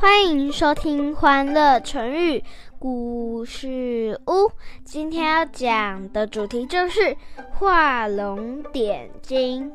[0.00, 2.44] 欢迎收听《欢乐成语
[2.78, 4.30] 故事屋》。
[4.84, 7.16] 今天要讲的主题就是
[7.50, 9.72] 画龙点睛。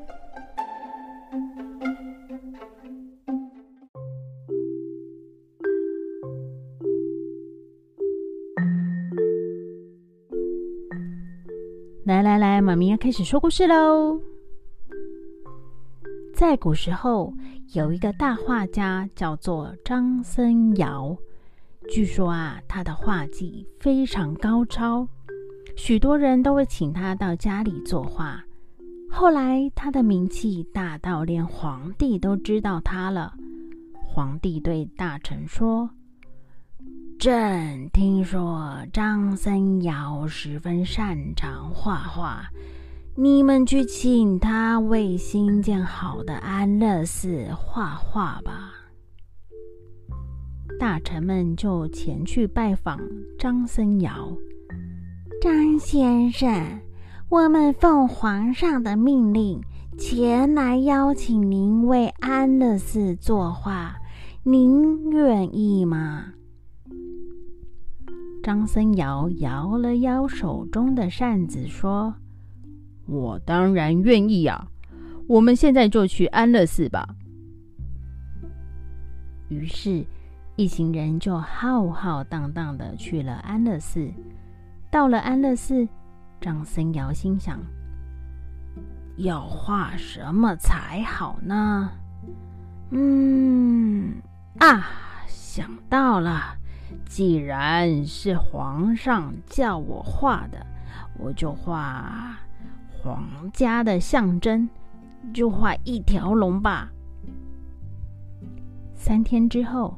[12.05, 14.21] 来来来，妈咪要开始说故事喽。
[16.43, 17.33] 在古时候，
[17.71, 21.17] 有一个大画家叫做张僧繇。
[21.89, 25.07] 据说啊，他的画技非常高超，
[25.77, 28.43] 许多人都会请他到家里作画。
[29.09, 33.33] 后来，他的名气大到连皇帝都知道他了。
[34.03, 35.89] 皇帝对大臣说。
[37.17, 42.43] 朕听说张僧繇十分擅长画画，
[43.15, 48.71] 你们去请他为新建好的安乐寺画画吧。
[50.79, 52.99] 大臣们就前去拜访
[53.37, 54.35] 张僧繇。
[55.39, 56.81] 张先生，
[57.29, 59.61] 我们奉皇上的命令
[59.95, 63.95] 前来邀请您为安乐寺作画，
[64.41, 66.33] 您愿意吗？
[68.41, 72.15] 张僧繇摇了摇手中的扇子，说
[73.05, 74.67] ：“我当然愿意啊！
[75.27, 77.07] 我们现在就去安乐寺吧。”
[79.49, 80.05] 于是，
[80.55, 84.09] 一行人就浩浩荡荡的去了安乐寺。
[84.89, 85.87] 到了安乐寺，
[86.39, 87.59] 张僧繇心想
[89.17, 91.89] ：“要画什么才好呢？”
[92.91, 94.13] 嗯，
[94.59, 94.87] 啊，
[95.27, 96.57] 想到了。
[97.05, 100.65] 既然是皇上叫我画的，
[101.17, 102.37] 我就画
[103.03, 104.67] 皇家的象征，
[105.33, 106.89] 就画一条龙吧。
[108.95, 109.97] 三天之后，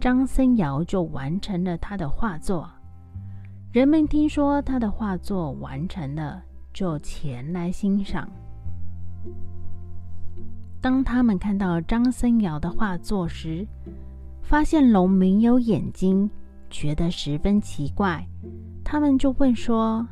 [0.00, 2.66] 张僧繇就完成了他的画作。
[3.70, 6.42] 人们听说他的画作完成了，
[6.72, 8.26] 就前来欣赏。
[10.80, 13.66] 当他们看到张僧繇的画作时，
[14.40, 16.30] 发现龙没有眼睛，
[16.70, 18.26] 觉得十分奇怪。
[18.82, 20.06] 他们就问说：“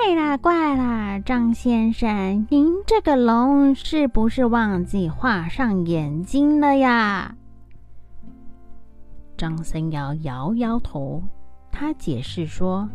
[0.00, 7.34] 怪啦怪啦，张先生，您这个龙是不是忘记画上眼睛了呀？”
[9.36, 11.20] 张僧繇摇摇头，
[11.72, 12.88] 他解释说：“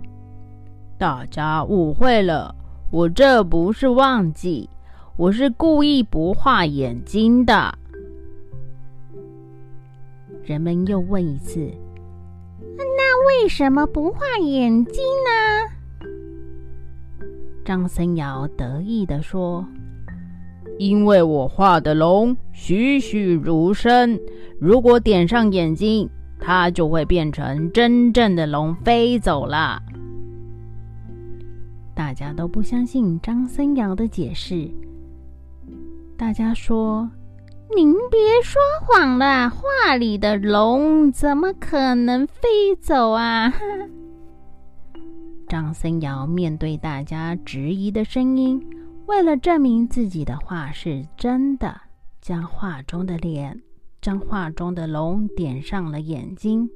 [0.97, 2.55] 大家误会了，
[2.89, 4.69] 我这不是忘记，
[5.17, 7.77] 我是故意不画眼睛的。”
[10.45, 11.69] 人们又问一次
[12.77, 15.31] ：“那为什么不画眼睛呢？”
[17.63, 19.65] 张僧繇得意地说
[20.79, 24.19] ：“因为我画的龙栩栩如生，
[24.59, 26.09] 如果点上眼睛，
[26.39, 29.81] 它就会变成真正的龙飞走了。”
[31.95, 34.69] 大家都不相信张僧繇的解释。
[36.17, 37.09] 大家说。
[37.75, 43.51] 您别说谎了，画里的龙怎么可能飞走啊？
[45.53, 48.59] 张僧繇面对大家质疑的声音，
[49.05, 51.79] 为了证明自己的画是真的，
[52.19, 53.61] 将画中的脸、
[54.01, 56.67] 将画中的龙点上了眼睛。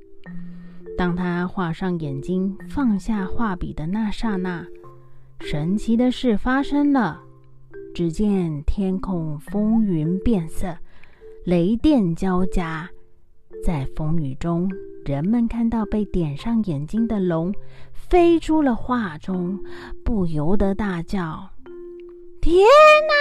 [0.95, 4.63] 当他画上眼睛，放下画笔的那刹那，
[5.39, 7.19] 神奇的事发生了。
[7.95, 10.77] 只见天空风云变色。
[11.45, 12.87] 雷电交加，
[13.65, 14.71] 在风雨中，
[15.07, 17.53] 人们看到被点上眼睛的龙
[17.93, 19.57] 飞出了画中，
[20.03, 21.49] 不由得大叫
[22.43, 22.67] ：“天
[23.07, 23.13] 哪！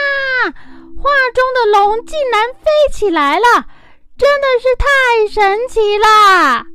[0.96, 3.68] 画中的龙竟然飞起来了，
[4.16, 4.84] 真的是太
[5.30, 6.66] 神奇了！”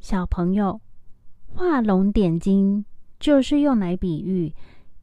[0.00, 0.80] 小朋友，
[1.54, 2.86] 画龙点睛
[3.18, 4.54] 就是用来比喻。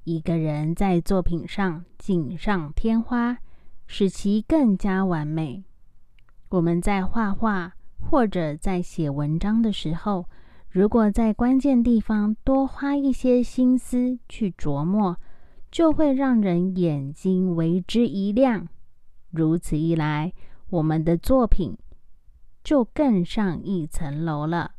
[0.05, 3.37] 一个人在作品上锦上添花，
[3.87, 5.63] 使其更加完美。
[6.49, 10.25] 我们在画画或者在写文章的时候，
[10.69, 15.17] 如果在关键地方多花一些心思去琢磨，
[15.71, 18.67] 就会让人眼睛为之一亮。
[19.31, 20.31] 如此一来，
[20.69, 21.77] 我们的作品
[22.63, 24.71] 就更上一层楼了。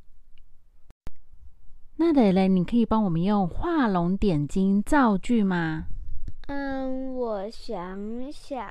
[1.96, 5.86] 那蕾蕾，你可以帮我们用画龙点睛造句吗？
[6.46, 8.70] 嗯，我想想，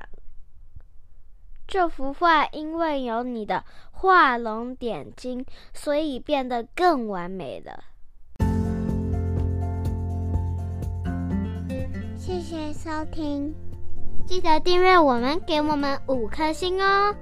[1.68, 5.44] 这幅画因为有你的画龙点睛，
[5.74, 7.84] 所以变得更完美了。
[12.16, 13.54] 谢谢收听，
[14.26, 17.14] 记得订阅我们，给我们五颗星哦。